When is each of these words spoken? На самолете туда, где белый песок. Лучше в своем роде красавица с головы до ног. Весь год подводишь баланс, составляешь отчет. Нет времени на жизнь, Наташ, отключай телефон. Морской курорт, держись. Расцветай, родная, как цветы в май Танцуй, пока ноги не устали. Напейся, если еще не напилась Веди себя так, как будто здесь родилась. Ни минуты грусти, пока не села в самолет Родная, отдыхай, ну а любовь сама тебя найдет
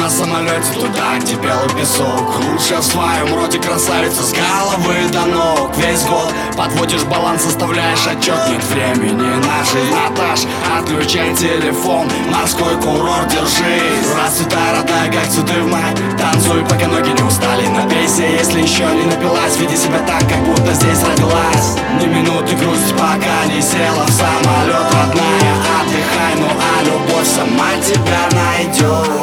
На 0.00 0.08
самолете 0.08 0.72
туда, 0.72 1.18
где 1.20 1.34
белый 1.34 1.68
песок. 1.78 2.34
Лучше 2.38 2.76
в 2.76 2.82
своем 2.82 3.34
роде 3.34 3.58
красавица 3.58 4.22
с 4.22 4.32
головы 4.32 4.94
до 5.12 5.26
ног. 5.26 5.76
Весь 5.76 6.04
год 6.04 6.32
подводишь 6.56 7.02
баланс, 7.02 7.42
составляешь 7.42 8.06
отчет. 8.06 8.38
Нет 8.48 8.64
времени 8.64 9.28
на 9.44 9.62
жизнь, 9.62 9.94
Наташ, 9.94 10.46
отключай 10.74 11.34
телефон. 11.36 12.08
Морской 12.30 12.80
курорт, 12.80 13.28
держись. 13.28 14.08
Расцветай, 14.16 14.72
родная, 14.74 15.12
как 15.12 15.28
цветы 15.28 15.60
в 15.60 15.70
май 15.70 15.94
Танцуй, 16.16 16.64
пока 16.64 16.86
ноги 16.86 17.10
не 17.10 17.22
устали. 17.22 17.66
Напейся, 17.66 18.22
если 18.22 18.62
еще 18.62 18.84
не 18.84 19.02
напилась 19.02 19.58
Веди 19.58 19.76
себя 19.76 19.98
так, 20.06 20.26
как 20.26 20.42
будто 20.46 20.72
здесь 20.72 21.02
родилась. 21.02 21.76
Ни 22.00 22.06
минуты 22.06 22.56
грусти, 22.56 22.94
пока 22.94 23.44
не 23.52 23.60
села 23.60 24.06
в 24.06 24.10
самолет 24.10 24.94
Родная, 24.94 25.54
отдыхай, 25.78 26.36
ну 26.38 26.48
а 26.48 26.84
любовь 26.84 27.28
сама 27.28 27.72
тебя 27.84 28.28
найдет 28.32 29.19